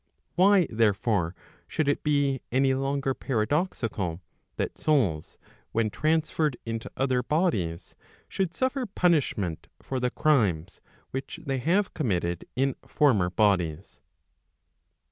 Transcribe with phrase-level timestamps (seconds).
[0.33, 1.35] Why, therefore,
[1.67, 4.19] should it be any longer paradoxical,
[4.55, 5.37] that souls
[5.73, 7.93] when transferred into other bodies,
[8.27, 14.01] should suffer punishment for the crimes which they have committed in former bodies?